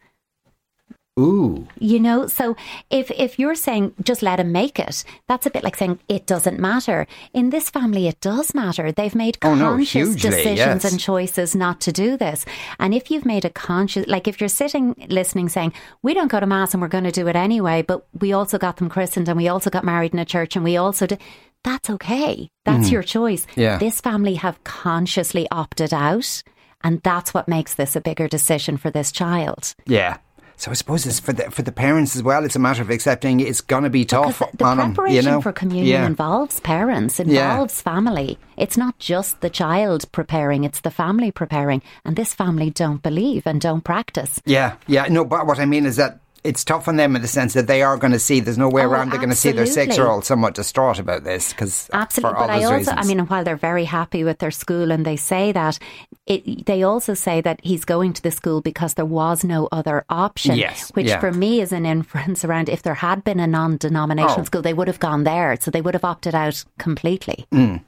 Ooh. 1.19 1.69
You 1.79 2.01
know, 2.01 2.27
so 2.27 2.57
if 2.91 3.09
if 3.13 3.39
you're 3.39 3.55
saying 3.55 3.95
just 4.03 4.21
let 4.21 4.41
him 4.41 4.51
make 4.51 4.81
it, 4.81 5.05
that's 5.29 5.47
a 5.47 5.51
bit 5.51 5.63
like 5.63 5.77
saying 5.77 6.01
it 6.09 6.27
doesn't 6.27 6.59
matter. 6.59 7.07
In 7.33 7.51
this 7.51 7.71
family, 7.71 8.09
it 8.09 8.21
does 8.21 8.53
matter. 8.53 8.91
They've 8.91 9.15
made 9.15 9.39
Oh, 9.43 9.55
no, 9.55 9.77
conscious 9.77 9.93
hugely, 9.93 10.31
decisions 10.31 10.83
yes. 10.83 10.91
and 10.91 10.99
choices 10.99 11.55
not 11.55 11.81
to 11.83 11.93
do 11.93 12.17
this. 12.17 12.45
And 12.81 12.93
if 12.93 13.13
you've 13.13 13.25
made 13.25 13.45
a 13.45 13.51
conscious, 13.51 14.09
like 14.09 14.27
if 14.27 14.41
you're 14.41 14.49
sitting 14.49 14.97
listening, 15.09 15.49
saying 15.49 15.73
we 16.03 16.15
don't 16.15 16.31
go 16.31 16.41
to 16.41 16.47
mass 16.47 16.75
and 16.75 16.83
we're 16.83 16.89
going 16.89 17.05
to 17.05 17.13
do 17.13 17.29
it 17.29 17.37
anyway, 17.37 17.83
but 17.83 18.07
we 18.19 18.33
also 18.33 18.59
got 18.59 18.79
them 18.79 18.89
christened 18.89 19.29
and 19.29 19.37
we 19.37 19.47
also 19.47 19.71
got 19.71 19.85
married 19.85 20.15
in 20.15 20.19
a 20.19 20.25
church 20.25 20.57
and 20.57 20.65
we 20.65 20.77
also 20.77 21.07
did. 21.07 21.21
That's 21.63 21.89
okay. 21.91 22.49
That's 22.65 22.89
hmm. 22.89 22.93
your 22.93 23.03
choice. 23.05 23.47
Yeah. 23.55 23.79
This 23.79 24.01
family 24.01 24.35
have 24.35 24.63
consciously 24.65 25.47
opted 25.51 25.95
out, 25.95 26.43
and 26.83 27.01
that's 27.03 27.33
what 27.33 27.49
makes 27.49 27.75
this 27.75 27.97
a 27.97 28.03
bigger 28.03 28.29
decision 28.29 28.77
for 28.77 28.91
this 28.91 29.11
child. 29.11 29.75
Yeah. 29.87 30.19
So 30.57 30.71
I 30.71 30.75
suppose 30.75 31.05
it's 31.05 31.19
for 31.21 31.33
the 31.33 31.51
for 31.51 31.63
the 31.63 31.73
parents 31.73 32.15
as 32.17 32.23
well. 32.23 32.45
It's 32.45 32.57
a 32.57 32.61
matter 32.61 32.83
of 32.83 32.91
accepting 32.91 33.41
it's 33.41 33.61
going 33.61 33.83
to 33.85 33.91
be 33.91 34.05
tough 34.05 34.39
Because 34.39 34.55
the 34.57 34.65
on 34.65 34.77
them. 34.79 34.95
preparation 34.95 35.25
You 35.25 35.31
know? 35.31 35.41
for 35.41 35.53
communion 35.53 35.87
Yeah. 35.87 36.07
involves 36.07 36.61
parents, 36.61 37.19
Yeah. 37.19 37.25
involves 37.53 37.81
family. 37.83 38.39
It's 38.57 38.77
not 38.77 38.99
just 38.99 39.41
the 39.41 39.51
child 39.51 40.11
preparing, 40.13 40.65
it's 40.65 40.81
the 40.81 40.91
family 40.93 41.31
preparing. 41.33 41.83
And 42.05 42.15
this 42.17 42.33
family 42.35 42.71
don't 42.71 43.03
believe 43.03 43.47
and 43.47 43.61
don't 43.61 43.83
practice. 43.85 44.41
Yeah, 44.47 44.75
yeah. 44.87 45.07
No, 45.11 45.25
but 45.25 45.47
what 45.47 45.59
I 45.59 45.65
mean 45.67 45.87
is 45.87 45.97
that 45.97 46.21
it's 46.45 46.63
tough 46.63 46.87
on 46.89 46.97
them 46.97 47.17
in 47.17 47.23
the 47.23 47.29
sense 47.29 47.55
that 47.55 47.67
they 47.67 47.83
are 47.83 47.97
going 47.97 48.13
to 48.13 48.19
see. 48.19 48.39
There's 48.39 48.59
no 48.59 48.69
way 48.69 48.83
Oh, 48.83 48.91
around. 48.91 49.11
They're 49.11 49.19
going 49.19 49.31
to 49.31 49.35
see 49.37 49.51
their 49.53 49.65
six-year-old 49.67 50.25
somewhat 50.27 50.55
distraught 50.55 50.99
about 50.99 51.25
this 51.25 51.53
because 51.55 51.89
Absolutely. 51.93 52.35
for 52.35 52.37
all 52.39 52.47
But 52.47 52.53
I 52.53 52.65
also, 52.65 52.77
reasons. 52.77 52.99
I 53.01 53.05
mean, 53.05 53.21
while 53.27 53.45
they're 53.45 53.57
very 53.57 53.85
happy 53.87 54.25
with 54.25 54.39
their 54.41 54.51
school 54.51 54.93
and 54.93 55.07
they 55.07 55.17
say 55.17 55.53
that, 55.53 55.79
it, 56.27 56.67
they 56.67 56.83
also 56.83 57.15
say 57.15 57.41
that 57.41 57.61
he's 57.63 57.85
going 57.87 58.13
to 58.13 58.23
the 58.23 58.31
school 58.31 58.61
because 58.61 58.93
there 58.95 59.07
was 59.07 59.43
no 59.43 59.69
other 59.73 60.05
option. 60.11 60.57
Yes, 60.57 60.91
Which 60.91 61.07
yeah. 61.07 61.19
for 61.19 61.33
me 61.33 61.61
is 61.63 61.73
an 61.73 61.87
inference 61.87 62.45
around 62.45 62.69
if 62.69 62.83
there 62.83 62.95
had 62.95 63.25
been 63.25 63.41
a 63.41 63.47
non 63.47 63.79
denominational 63.79 64.41
Oh. 64.41 64.45
school, 64.45 64.63
they 64.63 64.75
would 64.75 64.89
have 64.89 65.01
gone 65.01 65.25
there. 65.25 65.57
So 65.61 65.71
they 65.71 65.81
would 65.81 65.95
have 65.95 66.05
opted 66.05 66.35
out 66.35 66.63
completely. 66.79 67.47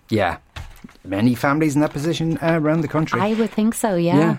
yeah, 0.08 0.38
many 1.04 1.34
families 1.34 1.74
in 1.74 1.82
that 1.82 1.92
position 1.92 2.38
uh, 2.42 2.58
around 2.60 2.80
the 2.80 2.88
country. 2.88 3.20
I 3.20 3.34
would 3.34 3.50
think 3.50 3.74
so, 3.74 3.96
yeah. 3.96 4.16
Yeah. 4.18 4.36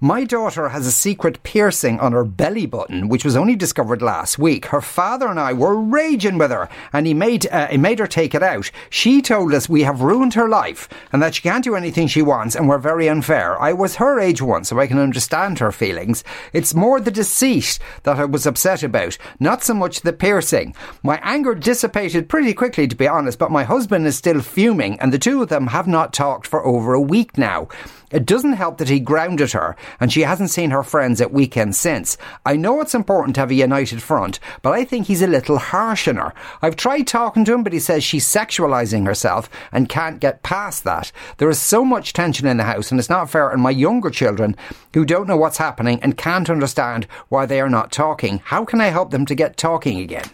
My 0.00 0.24
daughter 0.24 0.70
has 0.70 0.86
a 0.86 0.92
secret 0.92 1.42
piercing 1.42 2.00
on 2.00 2.12
her 2.12 2.24
belly 2.24 2.64
button, 2.64 3.08
which 3.08 3.24
was 3.24 3.36
only 3.36 3.54
discovered 3.54 4.00
last 4.00 4.38
week. 4.38 4.66
Her 4.66 4.80
father 4.80 5.28
and 5.28 5.38
I 5.38 5.52
were 5.52 5.78
raging 5.78 6.38
with 6.38 6.50
her, 6.50 6.68
and 6.92 7.06
he 7.06 7.12
made 7.12 7.46
uh, 7.50 7.66
he 7.66 7.76
made 7.76 7.98
her 7.98 8.06
take 8.06 8.34
it 8.34 8.42
out. 8.42 8.70
She 8.88 9.20
told 9.20 9.52
us 9.52 9.68
we 9.68 9.82
have 9.82 10.00
ruined 10.00 10.34
her 10.34 10.48
life 10.48 10.88
and 11.12 11.22
that 11.22 11.34
she 11.34 11.42
can't 11.42 11.64
do 11.64 11.74
anything 11.74 12.06
she 12.06 12.22
wants, 12.22 12.54
and 12.54 12.68
we're 12.68 12.78
very 12.78 13.08
unfair. 13.08 13.60
I 13.60 13.72
was 13.72 13.96
her 13.96 14.18
age 14.18 14.40
once, 14.40 14.70
so 14.70 14.80
I 14.80 14.86
can 14.86 14.98
understand 14.98 15.58
her 15.58 15.72
feelings. 15.72 16.24
It's 16.52 16.74
more 16.74 17.00
the 17.00 17.10
deceit 17.10 17.78
that 18.04 18.18
I 18.18 18.24
was 18.24 18.46
upset 18.46 18.82
about, 18.82 19.18
not 19.38 19.62
so 19.62 19.74
much 19.74 20.00
the 20.00 20.12
piercing. 20.12 20.74
My 21.02 21.20
anger 21.22 21.54
dissipated 21.54 22.28
pretty 22.28 22.54
quickly, 22.54 22.88
to 22.88 22.96
be 22.96 23.08
honest, 23.08 23.38
but 23.38 23.50
my 23.50 23.64
husband 23.64 24.06
is 24.06 24.16
still 24.16 24.40
fuming, 24.40 24.98
and 25.00 25.12
the 25.12 25.18
two 25.18 25.42
of 25.42 25.48
them 25.48 25.66
have 25.68 25.86
not 25.86 26.12
talked 26.12 26.46
for 26.46 26.64
over 26.64 26.94
a 26.94 27.00
week 27.00 27.36
now. 27.36 27.68
It 28.10 28.26
doesn't 28.26 28.54
help 28.54 28.78
that 28.78 28.88
he 28.88 28.98
grounded 28.98 29.52
her 29.52 29.76
and 30.00 30.12
she 30.12 30.22
hasn't 30.22 30.50
seen 30.50 30.70
her 30.70 30.82
friends 30.82 31.20
at 31.20 31.32
weekends 31.32 31.78
since. 31.78 32.16
I 32.44 32.56
know 32.56 32.80
it's 32.80 32.94
important 32.94 33.36
to 33.36 33.42
have 33.42 33.50
a 33.50 33.54
united 33.54 34.02
front, 34.02 34.40
but 34.62 34.72
I 34.72 34.84
think 34.84 35.06
he's 35.06 35.22
a 35.22 35.28
little 35.28 35.58
harsh 35.58 36.08
on 36.08 36.16
her. 36.16 36.34
I've 36.60 36.76
tried 36.76 37.06
talking 37.06 37.44
to 37.44 37.54
him, 37.54 37.62
but 37.62 37.72
he 37.72 37.78
says 37.78 38.02
she's 38.02 38.26
sexualizing 38.26 39.06
herself 39.06 39.48
and 39.70 39.88
can't 39.88 40.20
get 40.20 40.42
past 40.42 40.82
that. 40.84 41.12
There 41.38 41.50
is 41.50 41.60
so 41.60 41.84
much 41.84 42.12
tension 42.12 42.46
in 42.48 42.56
the 42.56 42.64
house 42.64 42.90
and 42.90 42.98
it's 42.98 43.08
not 43.08 43.30
fair 43.30 43.52
on 43.52 43.60
my 43.60 43.70
younger 43.70 44.10
children 44.10 44.56
who 44.92 45.04
don't 45.04 45.28
know 45.28 45.36
what's 45.36 45.58
happening 45.58 46.00
and 46.02 46.16
can't 46.16 46.50
understand 46.50 47.06
why 47.28 47.46
they 47.46 47.60
are 47.60 47.70
not 47.70 47.92
talking. 47.92 48.40
How 48.44 48.64
can 48.64 48.80
I 48.80 48.88
help 48.88 49.12
them 49.12 49.24
to 49.26 49.34
get 49.36 49.56
talking 49.56 50.00
again? 50.00 50.24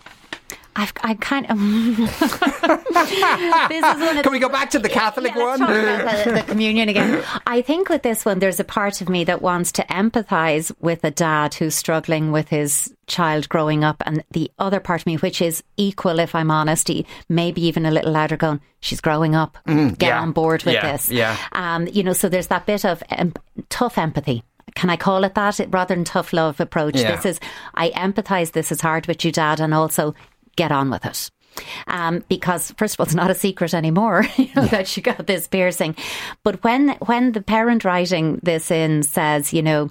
I've, 0.76 0.92
I 1.02 1.14
kind 1.14 1.46
of. 1.50 1.58
this 3.68 3.84
is 3.84 4.00
one 4.00 4.16
of 4.18 4.22
Can 4.22 4.32
we 4.32 4.38
go 4.38 4.48
back 4.48 4.70
to 4.70 4.78
the 4.78 4.88
Catholic 4.88 5.34
Yeah, 5.34 5.44
one? 5.44 5.60
the, 5.60 6.32
the 6.32 6.44
communion 6.46 6.88
again. 6.88 7.22
I 7.46 7.62
think 7.62 7.88
with 7.88 8.02
this 8.02 8.24
one, 8.24 8.38
there's 8.38 8.60
a 8.60 8.64
part 8.64 9.00
of 9.00 9.08
me 9.08 9.24
that 9.24 9.42
wants 9.42 9.72
to 9.72 9.82
empathise 9.84 10.72
with 10.80 11.02
a 11.04 11.10
dad 11.10 11.54
who's 11.54 11.74
struggling 11.74 12.32
with 12.32 12.48
his 12.48 12.92
child 13.06 13.48
growing 13.48 13.84
up, 13.84 14.02
and 14.06 14.24
the 14.32 14.50
other 14.58 14.80
part 14.80 15.00
of 15.02 15.06
me, 15.06 15.16
which 15.16 15.40
is 15.40 15.62
equal, 15.76 16.18
if 16.18 16.34
I'm 16.34 16.50
honest, 16.50 16.90
maybe 17.28 17.64
even 17.66 17.86
a 17.86 17.90
little 17.90 18.12
louder, 18.12 18.36
going, 18.36 18.60
"She's 18.80 19.00
growing 19.00 19.34
up. 19.34 19.58
Get 19.66 19.74
Mm, 19.76 20.02
yeah. 20.02 20.20
on 20.20 20.32
board 20.32 20.64
with 20.64 20.74
Yeah, 20.74 20.92
this." 20.92 21.10
yeah. 21.10 21.36
Um, 21.52 21.86
you 21.88 22.02
know, 22.02 22.12
so 22.12 22.28
there's 22.28 22.48
that 22.48 22.66
bit 22.66 22.84
of 22.84 23.02
em- 23.10 23.32
tough 23.68 23.96
empathy. 23.98 24.42
Can 24.74 24.90
I 24.90 24.96
call 24.96 25.24
it 25.24 25.34
that? 25.36 25.58
Rather 25.70 25.94
than 25.94 26.04
tough 26.04 26.32
love 26.32 26.60
approach. 26.60 26.96
Yeah. 26.96 27.16
This 27.16 27.24
is, 27.24 27.40
I 27.74 27.90
empathize. 27.90 28.52
This 28.52 28.70
is 28.72 28.80
hard 28.80 29.06
with 29.06 29.24
you, 29.24 29.32
dad, 29.32 29.58
and 29.60 29.72
also 29.72 30.14
get 30.56 30.72
on 30.72 30.90
with 30.90 31.04
it. 31.04 31.30
Um, 31.86 32.24
because 32.28 32.72
first 32.76 32.94
of 32.94 33.00
all, 33.00 33.06
it's 33.06 33.14
not 33.14 33.30
a 33.30 33.34
secret 33.34 33.74
anymore 33.74 34.26
you 34.36 34.48
know, 34.54 34.66
that 34.66 34.86
she 34.88 35.00
got 35.00 35.26
this 35.26 35.48
piercing. 35.48 35.96
But 36.42 36.62
when 36.62 36.90
when 37.06 37.32
the 37.32 37.42
parent 37.42 37.84
writing 37.84 38.40
this 38.42 38.70
in 38.70 39.02
says, 39.02 39.52
you 39.52 39.62
know, 39.62 39.90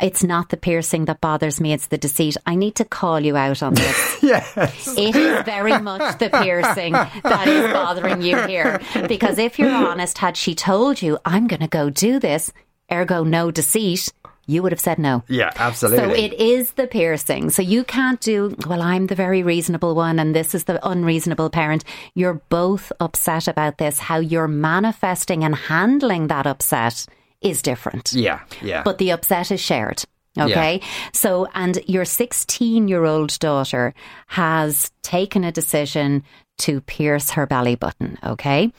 it's 0.00 0.22
not 0.22 0.50
the 0.50 0.56
piercing 0.56 1.06
that 1.06 1.20
bothers 1.20 1.60
me, 1.60 1.72
it's 1.72 1.86
the 1.86 1.98
deceit. 1.98 2.36
I 2.46 2.54
need 2.54 2.74
to 2.76 2.84
call 2.84 3.20
you 3.20 3.36
out 3.36 3.62
on 3.62 3.74
this. 3.74 4.18
Yes. 4.28 4.98
It 4.98 5.16
is 5.16 5.42
very 5.44 5.78
much 5.78 6.18
the 6.18 6.28
piercing 6.28 6.92
that 6.92 7.48
is 7.48 7.72
bothering 7.72 8.20
you 8.20 8.36
here. 8.46 8.78
Because 9.06 9.38
if 9.38 9.58
you're 9.58 9.72
honest, 9.72 10.18
had 10.18 10.36
she 10.36 10.54
told 10.54 11.00
you, 11.00 11.18
I'm 11.24 11.46
going 11.46 11.60
to 11.60 11.68
go 11.68 11.88
do 11.88 12.18
this, 12.18 12.52
ergo 12.92 13.24
no 13.24 13.50
deceit, 13.50 14.12
you 14.48 14.62
would 14.62 14.72
have 14.72 14.80
said 14.80 14.98
no. 14.98 15.22
Yeah, 15.28 15.52
absolutely. 15.56 15.98
So 15.98 16.10
it 16.14 16.32
is 16.32 16.72
the 16.72 16.86
piercing. 16.86 17.50
So 17.50 17.62
you 17.62 17.84
can't 17.84 18.20
do, 18.20 18.56
well, 18.66 18.82
I'm 18.82 19.06
the 19.06 19.14
very 19.14 19.42
reasonable 19.42 19.94
one 19.94 20.18
and 20.18 20.34
this 20.34 20.54
is 20.54 20.64
the 20.64 20.84
unreasonable 20.88 21.50
parent. 21.50 21.84
You're 22.14 22.40
both 22.48 22.90
upset 22.98 23.46
about 23.46 23.76
this. 23.76 23.98
How 23.98 24.18
you're 24.18 24.48
manifesting 24.48 25.44
and 25.44 25.54
handling 25.54 26.28
that 26.28 26.46
upset 26.46 27.06
is 27.42 27.62
different. 27.62 28.12
yeah, 28.12 28.40
yeah. 28.62 28.82
But 28.82 28.98
the 28.98 29.12
upset 29.12 29.52
is 29.52 29.60
shared. 29.60 30.02
Okay. 30.36 30.80
So, 31.12 31.48
and 31.54 31.80
your 31.86 32.04
16 32.04 32.88
year 32.88 33.04
old 33.04 33.38
daughter 33.40 33.92
has 34.28 34.90
taken 35.02 35.44
a 35.44 35.52
decision 35.52 36.22
to 36.58 36.80
pierce 36.82 37.30
her 37.32 37.46
belly 37.46 37.74
button. 37.74 38.18
Okay. 38.24 38.72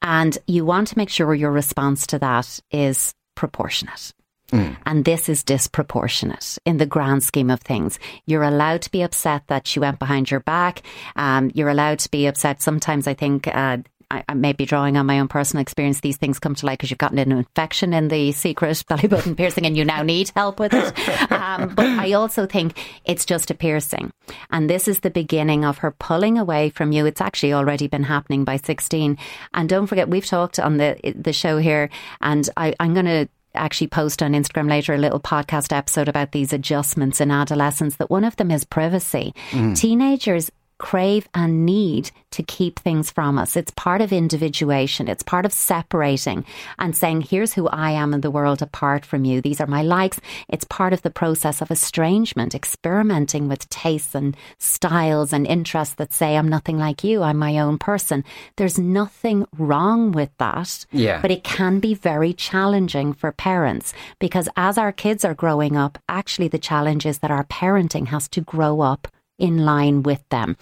And 0.00 0.38
you 0.46 0.64
want 0.64 0.88
to 0.88 0.98
make 0.98 1.10
sure 1.10 1.34
your 1.34 1.50
response 1.50 2.06
to 2.08 2.18
that 2.20 2.60
is 2.70 3.14
proportionate. 3.34 4.12
And 4.52 5.04
this 5.04 5.28
is 5.28 5.42
disproportionate 5.42 6.58
in 6.64 6.76
the 6.78 6.86
grand 6.86 7.22
scheme 7.22 7.50
of 7.50 7.60
things. 7.60 7.98
You're 8.26 8.42
allowed 8.42 8.82
to 8.82 8.90
be 8.90 9.02
upset 9.02 9.42
that 9.48 9.66
she 9.66 9.80
went 9.80 9.98
behind 9.98 10.30
your 10.30 10.40
back. 10.40 10.82
Um, 11.16 11.50
you're 11.54 11.68
allowed 11.68 11.98
to 12.00 12.10
be 12.10 12.26
upset. 12.26 12.62
Sometimes 12.62 13.06
I 13.06 13.14
think 13.14 13.48
uh, 13.48 13.78
I, 14.10 14.24
I 14.28 14.34
may 14.34 14.52
be 14.52 14.66
drawing 14.66 14.96
on 14.96 15.06
my 15.06 15.18
own 15.18 15.28
personal 15.28 15.62
experience. 15.62 16.00
These 16.00 16.16
things 16.16 16.38
come 16.38 16.54
to 16.56 16.66
light 16.66 16.78
because 16.78 16.90
you've 16.90 16.98
gotten 16.98 17.18
an 17.18 17.32
infection 17.32 17.92
in 17.92 18.08
the 18.08 18.32
secret 18.32 18.82
belly 18.88 19.08
button 19.08 19.34
piercing 19.34 19.66
and 19.66 19.76
you 19.76 19.84
now 19.84 20.02
need 20.02 20.30
help 20.34 20.60
with 20.60 20.74
it. 20.74 20.92
Um, 21.36 21.74
but 21.74 21.86
I 21.86 22.12
also 22.12 22.46
think 22.46 22.78
it's 23.04 23.24
just 23.24 23.50
a 23.50 23.54
piercing. 23.54 24.12
And 24.50 24.68
this 24.68 24.88
is 24.88 25.00
the 25.00 25.10
beginning 25.10 25.64
of 25.64 25.78
her 25.78 25.90
pulling 25.90 26.38
away 26.38 26.70
from 26.70 26.92
you. 26.92 27.06
It's 27.06 27.20
actually 27.20 27.52
already 27.52 27.88
been 27.88 28.02
happening 28.02 28.44
by 28.44 28.56
16. 28.56 29.16
And 29.54 29.68
don't 29.68 29.86
forget, 29.86 30.08
we've 30.08 30.26
talked 30.26 30.58
on 30.58 30.76
the, 30.76 30.98
the 31.16 31.32
show 31.32 31.58
here 31.58 31.88
and 32.20 32.48
I, 32.56 32.74
I'm 32.78 32.94
going 32.94 33.06
to 33.06 33.28
actually 33.56 33.88
post 33.88 34.22
on 34.22 34.32
Instagram 34.32 34.68
later 34.68 34.94
a 34.94 34.98
little 34.98 35.20
podcast 35.20 35.76
episode 35.76 36.08
about 36.08 36.32
these 36.32 36.52
adjustments 36.52 37.20
in 37.20 37.30
adolescence 37.30 37.96
that 37.96 38.10
one 38.10 38.24
of 38.24 38.36
them 38.36 38.50
is 38.50 38.64
privacy. 38.64 39.34
Mm. 39.50 39.76
Teenagers 39.76 40.50
crave 40.78 41.28
and 41.34 41.64
need 41.64 42.10
to 42.30 42.42
keep 42.42 42.78
things 42.78 43.10
from 43.10 43.38
us. 43.38 43.56
It's 43.56 43.70
part 43.72 44.00
of 44.00 44.12
individuation. 44.12 45.08
It's 45.08 45.22
part 45.22 45.46
of 45.46 45.52
separating 45.52 46.44
and 46.78 46.94
saying, 46.94 47.22
here's 47.22 47.54
who 47.54 47.66
I 47.68 47.92
am 47.92 48.12
in 48.12 48.20
the 48.20 48.30
world 48.30 48.60
apart 48.60 49.04
from 49.04 49.24
you. 49.24 49.40
These 49.40 49.60
are 49.60 49.66
my 49.66 49.82
likes. 49.82 50.20
It's 50.48 50.64
part 50.64 50.92
of 50.92 51.02
the 51.02 51.10
process 51.10 51.62
of 51.62 51.70
estrangement, 51.70 52.54
experimenting 52.54 53.48
with 53.48 53.68
tastes 53.70 54.14
and 54.14 54.36
styles 54.58 55.32
and 55.32 55.46
interests 55.46 55.94
that 55.94 56.12
say, 56.12 56.36
I'm 56.36 56.48
nothing 56.48 56.78
like 56.78 57.02
you. 57.02 57.22
I'm 57.22 57.38
my 57.38 57.58
own 57.58 57.78
person. 57.78 58.24
There's 58.56 58.78
nothing 58.78 59.46
wrong 59.58 60.12
with 60.12 60.30
that. 60.38 60.84
Yeah. 60.92 61.20
But 61.22 61.30
it 61.30 61.44
can 61.44 61.80
be 61.80 61.94
very 61.94 62.32
challenging 62.32 63.12
for 63.12 63.32
parents 63.32 63.92
because 64.18 64.48
as 64.56 64.78
our 64.78 64.92
kids 64.92 65.24
are 65.24 65.34
growing 65.34 65.76
up, 65.76 65.98
actually 66.08 66.48
the 66.48 66.58
challenge 66.58 67.06
is 67.06 67.18
that 67.18 67.30
our 67.30 67.44
parenting 67.44 68.08
has 68.08 68.28
to 68.28 68.40
grow 68.40 68.80
up 68.80 69.08
in 69.38 69.64
line 69.64 70.02
with 70.02 70.26
them. 70.30 70.56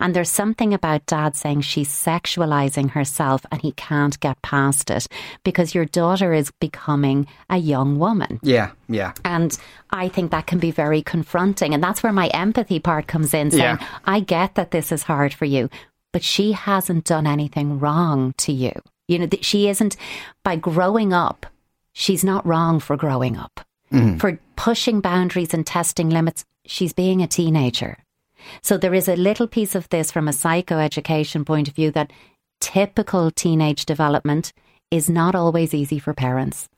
And 0.00 0.14
there's 0.14 0.30
something 0.30 0.74
about 0.74 1.06
dad 1.06 1.34
saying 1.36 1.62
she's 1.62 1.88
sexualizing 1.88 2.90
herself 2.90 3.44
and 3.50 3.60
he 3.62 3.72
can't 3.72 4.18
get 4.20 4.40
past 4.42 4.90
it 4.90 5.08
because 5.44 5.74
your 5.74 5.86
daughter 5.86 6.32
is 6.32 6.50
becoming 6.60 7.26
a 7.48 7.56
young 7.56 7.98
woman. 7.98 8.40
yeah, 8.42 8.72
yeah. 8.88 9.12
And 9.24 9.56
I 9.90 10.08
think 10.08 10.30
that 10.30 10.46
can 10.46 10.58
be 10.58 10.70
very 10.70 11.02
confronting. 11.02 11.74
And 11.74 11.82
that's 11.82 12.02
where 12.02 12.12
my 12.12 12.28
empathy 12.28 12.78
part 12.80 13.06
comes 13.06 13.32
in 13.34 13.50
saying, 13.50 13.78
Yeah. 13.80 13.86
I 14.04 14.20
get 14.20 14.54
that 14.56 14.70
this 14.70 14.92
is 14.92 15.02
hard 15.02 15.32
for 15.32 15.44
you, 15.46 15.70
but 16.12 16.22
she 16.22 16.52
hasn't 16.52 17.04
done 17.04 17.26
anything 17.26 17.78
wrong 17.78 18.34
to 18.38 18.52
you. 18.52 18.72
You 19.06 19.20
know, 19.20 19.26
that 19.26 19.44
she 19.44 19.68
isn't, 19.68 19.96
by 20.42 20.56
growing 20.56 21.14
up, 21.14 21.46
she's 21.92 22.22
not 22.22 22.44
wrong 22.46 22.78
for 22.78 22.96
growing 22.96 23.38
up. 23.38 23.60
Mm-hmm. 23.90 24.18
For 24.18 24.38
pushing 24.56 25.00
boundaries 25.00 25.54
and 25.54 25.66
testing 25.66 26.10
limits, 26.10 26.44
she's 26.66 26.92
being 26.92 27.22
a 27.22 27.26
teenager. 27.26 27.96
So 28.62 28.76
there 28.76 28.94
is 28.94 29.08
a 29.08 29.16
little 29.16 29.46
piece 29.46 29.74
of 29.74 29.88
this 29.88 30.10
from 30.10 30.28
a 30.28 30.32
psychoeducation 30.32 31.46
point 31.46 31.68
of 31.68 31.74
view 31.74 31.90
that 31.92 32.12
typical 32.60 33.30
teenage 33.30 33.86
development 33.86 34.52
is 34.90 35.08
not 35.08 35.34
always 35.34 35.74
easy 35.74 35.98
for 35.98 36.14
parents 36.14 36.68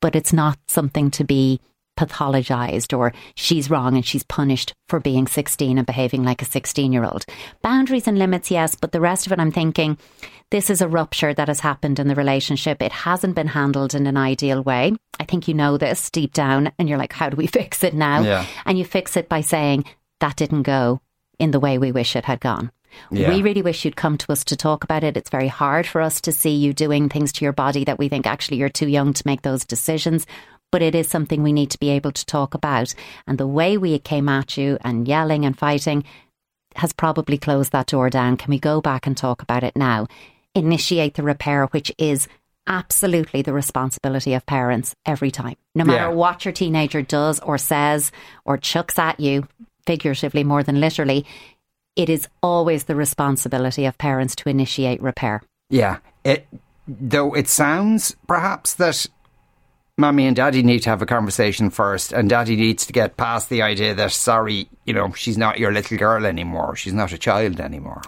but 0.00 0.16
it's 0.16 0.32
not 0.32 0.58
something 0.66 1.10
to 1.10 1.24
be 1.24 1.60
pathologized 1.98 2.96
or 2.96 3.12
she's 3.34 3.68
wrong 3.68 3.94
and 3.94 4.06
she's 4.06 4.22
punished 4.22 4.72
for 4.88 5.00
being 5.00 5.26
16 5.26 5.76
and 5.76 5.86
behaving 5.86 6.24
like 6.24 6.40
a 6.40 6.46
16 6.46 6.92
year 6.92 7.04
old. 7.04 7.26
Boundaries 7.60 8.08
and 8.08 8.18
limits, 8.18 8.50
yes, 8.50 8.74
but 8.74 8.92
the 8.92 9.00
rest 9.00 9.26
of 9.26 9.32
it, 9.32 9.38
I'm 9.38 9.52
thinking 9.52 9.98
this 10.50 10.70
is 10.70 10.80
a 10.80 10.88
rupture 10.88 11.34
that 11.34 11.48
has 11.48 11.60
happened 11.60 11.98
in 11.98 12.08
the 12.08 12.14
relationship. 12.14 12.80
It 12.80 12.92
hasn't 12.92 13.34
been 13.34 13.48
handled 13.48 13.94
in 13.94 14.06
an 14.06 14.16
ideal 14.16 14.62
way. 14.62 14.92
I 15.18 15.24
think 15.24 15.46
you 15.46 15.52
know 15.52 15.76
this 15.76 16.10
deep 16.10 16.32
down 16.32 16.72
and 16.78 16.88
you're 16.88 16.98
like, 16.98 17.12
how 17.12 17.28
do 17.28 17.36
we 17.36 17.46
fix 17.58 17.84
it 17.84 17.92
now? 17.92 18.22
Yeah. 18.22 18.46
And 18.64 18.78
you 18.78 18.84
fix 18.86 19.16
it 19.16 19.28
by 19.28 19.42
saying, 19.42 19.84
that 20.20 20.36
didn't 20.36 20.62
go 20.62 21.00
in 21.38 21.50
the 21.50 21.60
way 21.60 21.78
we 21.78 21.92
wish 21.92 22.14
it 22.16 22.24
had 22.24 22.40
gone. 22.40 22.70
Yeah. 23.10 23.28
We 23.28 23.42
really 23.42 23.62
wish 23.62 23.84
you'd 23.84 23.96
come 23.96 24.18
to 24.18 24.32
us 24.32 24.44
to 24.44 24.56
talk 24.56 24.82
about 24.84 25.04
it. 25.04 25.16
It's 25.16 25.30
very 25.30 25.48
hard 25.48 25.86
for 25.86 26.00
us 26.00 26.20
to 26.22 26.32
see 26.32 26.56
you 26.56 26.72
doing 26.72 27.08
things 27.08 27.32
to 27.32 27.44
your 27.44 27.52
body 27.52 27.84
that 27.84 27.98
we 27.98 28.08
think 28.08 28.26
actually 28.26 28.56
you're 28.58 28.68
too 28.68 28.88
young 28.88 29.12
to 29.12 29.22
make 29.26 29.42
those 29.42 29.64
decisions. 29.64 30.26
But 30.72 30.82
it 30.82 30.94
is 30.94 31.08
something 31.08 31.42
we 31.42 31.52
need 31.52 31.70
to 31.70 31.78
be 31.78 31.90
able 31.90 32.12
to 32.12 32.26
talk 32.26 32.54
about. 32.54 32.94
And 33.26 33.38
the 33.38 33.46
way 33.46 33.76
we 33.76 33.98
came 33.98 34.28
at 34.28 34.56
you 34.56 34.78
and 34.82 35.06
yelling 35.06 35.44
and 35.44 35.56
fighting 35.58 36.04
has 36.76 36.92
probably 36.92 37.38
closed 37.38 37.72
that 37.72 37.86
door 37.86 38.10
down. 38.10 38.36
Can 38.36 38.50
we 38.50 38.58
go 38.58 38.80
back 38.80 39.06
and 39.06 39.16
talk 39.16 39.42
about 39.42 39.64
it 39.64 39.76
now? 39.76 40.06
Initiate 40.54 41.14
the 41.14 41.22
repair, 41.22 41.66
which 41.66 41.92
is 41.98 42.28
absolutely 42.66 43.42
the 43.42 43.52
responsibility 43.52 44.34
of 44.34 44.46
parents 44.46 44.94
every 45.06 45.30
time. 45.30 45.56
No 45.74 45.84
matter 45.84 46.10
Yeah. 46.10 46.14
what 46.14 46.44
your 46.44 46.52
teenager 46.52 47.02
does 47.02 47.40
or 47.40 47.58
says 47.58 48.12
or 48.44 48.56
chucks 48.56 48.98
at 48.98 49.18
you, 49.18 49.48
figuratively 49.86 50.44
more 50.44 50.62
than 50.62 50.80
literally, 50.80 51.26
it 51.96 52.08
is 52.08 52.28
always 52.42 52.84
the 52.84 52.94
responsibility 52.96 53.84
of 53.84 53.98
parents 53.98 54.36
to 54.36 54.48
initiate 54.48 55.02
repair. 55.02 55.42
Yeah. 55.68 55.98
It 56.24 56.46
though 56.86 57.34
it 57.34 57.48
sounds 57.48 58.16
perhaps 58.26 58.74
that 58.74 59.06
Mommy 59.96 60.26
and 60.26 60.34
Daddy 60.34 60.62
need 60.62 60.80
to 60.80 60.90
have 60.90 61.02
a 61.02 61.06
conversation 61.06 61.68
first, 61.68 62.12
and 62.12 62.28
Daddy 62.28 62.56
needs 62.56 62.86
to 62.86 62.92
get 62.92 63.18
past 63.18 63.50
the 63.50 63.62
idea 63.62 63.94
that 63.94 64.12
sorry, 64.12 64.68
you 64.86 64.94
know, 64.94 65.12
she's 65.12 65.36
not 65.36 65.58
your 65.58 65.72
little 65.72 65.98
girl 65.98 66.24
anymore. 66.24 66.74
She's 66.74 66.94
not 66.94 67.12
a 67.12 67.18
child 67.18 67.60
anymore. 67.60 68.00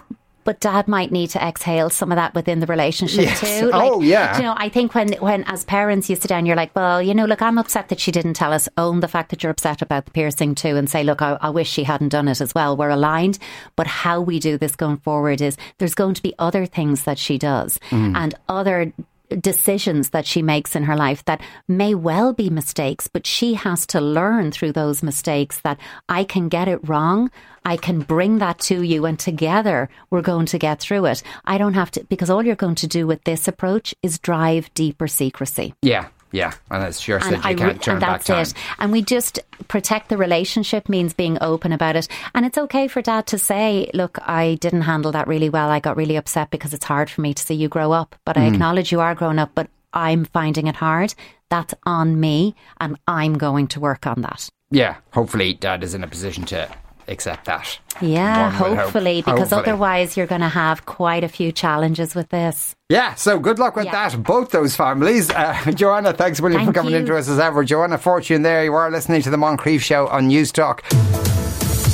But 0.43 0.59
dad 0.59 0.87
might 0.87 1.11
need 1.11 1.29
to 1.31 1.41
exhale 1.45 1.89
some 1.89 2.11
of 2.11 2.15
that 2.17 2.33
within 2.35 2.59
the 2.59 2.65
relationship 2.67 3.25
Yes. 3.25 3.39
too. 3.39 3.71
Oh, 3.73 4.01
yeah. 4.01 4.37
You 4.37 4.43
know, 4.43 4.53
I 4.57 4.69
think 4.69 4.93
when 4.93 5.13
when 5.19 5.43
as 5.45 5.63
parents 5.63 6.09
you 6.09 6.15
sit 6.15 6.27
down, 6.27 6.45
you're 6.45 6.55
like, 6.55 6.75
well, 6.75 7.01
you 7.01 7.13
know, 7.13 7.25
look, 7.25 7.41
I'm 7.41 7.57
upset 7.57 7.89
that 7.89 7.99
she 7.99 8.11
didn't 8.11 8.33
tell 8.33 8.51
us. 8.53 8.67
Own 8.77 8.99
the 8.99 9.07
fact 9.07 9.29
that 9.29 9.41
you're 9.43 9.51
upset 9.51 9.81
about 9.81 10.05
the 10.05 10.11
piercing 10.11 10.55
too, 10.55 10.75
and 10.75 10.89
say, 10.89 11.03
look, 11.03 11.21
I, 11.21 11.37
I 11.41 11.49
wish 11.49 11.69
she 11.69 11.83
hadn't 11.83 12.09
done 12.09 12.27
it 12.27 12.41
as 12.41 12.53
well. 12.53 12.75
We're 12.75 12.89
aligned, 12.89 13.39
but 13.75 13.87
how 13.87 14.19
we 14.21 14.39
do 14.39 14.57
this 14.57 14.75
going 14.75 14.97
forward 14.97 15.41
is 15.41 15.57
there's 15.77 15.95
going 15.95 16.13
to 16.15 16.21
be 16.23 16.33
other 16.39 16.65
things 16.65 17.03
that 17.03 17.17
she 17.17 17.37
does 17.37 17.79
Mm. 17.91 18.15
and 18.15 18.35
other 18.49 18.91
decisions 19.35 20.09
that 20.11 20.25
she 20.25 20.41
makes 20.41 20.75
in 20.75 20.83
her 20.83 20.95
life 20.95 21.23
that 21.25 21.41
may 21.67 21.95
well 21.95 22.33
be 22.33 22.49
mistakes, 22.49 23.07
but 23.07 23.27
she 23.27 23.53
has 23.53 23.85
to 23.87 24.01
learn 24.01 24.51
through 24.51 24.71
those 24.71 25.03
mistakes 25.03 25.59
that 25.61 25.79
I 26.09 26.23
can 26.23 26.49
get 26.49 26.67
it 26.67 26.87
wrong. 26.87 27.31
I 27.65 27.77
can 27.77 27.99
bring 28.01 28.39
that 28.39 28.59
to 28.61 28.81
you 28.81 29.05
and 29.05 29.17
together 29.17 29.89
we're 30.09 30.21
going 30.21 30.45
to 30.47 30.57
get 30.57 30.79
through 30.79 31.05
it. 31.05 31.23
I 31.45 31.57
don't 31.57 31.75
have 31.75 31.91
to, 31.91 32.03
because 32.05 32.29
all 32.29 32.45
you're 32.45 32.55
going 32.55 32.75
to 32.75 32.87
do 32.87 33.07
with 33.07 33.23
this 33.23 33.47
approach 33.47 33.95
is 34.03 34.19
drive 34.19 34.73
deeper 34.73 35.07
secrecy. 35.07 35.73
Yeah, 35.81 36.07
yeah. 36.33 36.51
And 36.69 36.83
as 36.83 36.99
sure 36.99 37.21
said, 37.21 37.31
you 37.31 37.37
I 37.43 37.53
can't 37.53 37.73
re- 37.73 37.79
turn 37.79 37.93
and 37.93 38.01
back 38.01 38.23
that's 38.23 38.51
time. 38.53 38.61
it. 38.61 38.75
And 38.79 38.91
we 38.91 39.01
just 39.01 39.39
protect 39.69 40.09
the 40.09 40.17
relationship 40.17 40.89
means 40.89 41.13
being 41.13 41.37
open 41.39 41.71
about 41.71 41.95
it. 41.95 42.09
And 42.35 42.45
it's 42.45 42.57
okay 42.57 42.89
for 42.89 43.01
dad 43.01 43.27
to 43.27 43.37
say, 43.37 43.89
look, 43.93 44.17
I 44.21 44.55
didn't 44.55 44.81
handle 44.81 45.11
that 45.13 45.27
really 45.27 45.49
well. 45.49 45.69
I 45.69 45.79
got 45.79 45.95
really 45.95 46.17
upset 46.17 46.49
because 46.51 46.73
it's 46.73 46.83
hard 46.83 47.09
for 47.09 47.21
me 47.21 47.33
to 47.33 47.41
see 47.41 47.53
you 47.55 47.69
grow 47.69 47.93
up. 47.93 48.15
But 48.25 48.35
Mm. 48.35 48.41
I 48.41 48.45
acknowledge 48.47 48.91
you 48.91 48.99
are 48.99 49.15
growing 49.15 49.39
up, 49.39 49.51
but 49.55 49.69
I'm 49.93 50.25
finding 50.25 50.67
it 50.67 50.75
hard. 50.75 51.13
That's 51.49 51.73
on 51.85 52.19
me. 52.19 52.55
And 52.81 52.97
I'm 53.07 53.35
going 53.37 53.67
to 53.67 53.79
work 53.79 54.05
on 54.07 54.21
that. 54.23 54.49
Yeah, 54.71 54.95
hopefully 55.11 55.53
Dad 55.53 55.83
is 55.83 55.93
in 55.93 56.03
a 56.03 56.07
position 56.07 56.45
to 56.45 56.67
accept 57.07 57.45
that. 57.45 57.79
Yeah, 58.01 58.43
One 58.43 58.51
would 58.51 58.55
hope. 58.57 58.77
hopefully, 58.85 59.21
because 59.21 59.39
Hopefully. 59.51 59.61
otherwise 59.61 60.17
you're 60.17 60.25
going 60.27 60.41
to 60.41 60.49
have 60.49 60.85
quite 60.85 61.23
a 61.23 61.27
few 61.27 61.51
challenges 61.51 62.15
with 62.15 62.29
this. 62.29 62.75
Yeah, 62.89 63.13
so 63.15 63.39
good 63.39 63.59
luck 63.59 63.75
with 63.75 63.85
Yeah. 63.85 64.09
that, 64.09 64.23
both 64.23 64.51
those 64.51 64.75
families. 64.75 65.29
Uh, 65.29 65.53
Joanna, 65.75 66.13
thanks 66.13 66.39
a 66.39 66.43
million 66.43 66.65
for 66.65 66.73
coming 66.73 66.93
you. 66.93 66.99
into 66.99 67.15
us 67.15 67.27
as 67.29 67.39
ever. 67.39 67.63
Joanna 67.63 67.97
Fortune 67.97 68.41
there, 68.41 68.63
you 68.63 68.73
are 68.73 68.89
listening 68.91 69.21
to 69.23 69.29
the 69.29 69.37
Moncrieff 69.37 69.81
Show 69.81 70.07
on 70.07 70.27
News 70.27 70.51
Talk. 70.51 70.83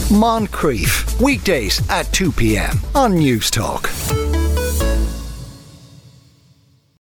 Moncrieff, 0.10 1.22
weekdays 1.22 1.88
at 1.90 2.12
2 2.14 2.32
p.m. 2.32 2.80
on 2.96 3.16
News 3.16 3.52
Talk. 3.52 3.90